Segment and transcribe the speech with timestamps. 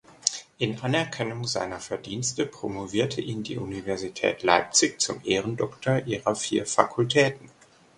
[0.57, 7.51] In Anerkennung seiner Verdienste promovierte ihn die Universität Leipzig zum Ehrendoktor ihrer vier Fakultäten.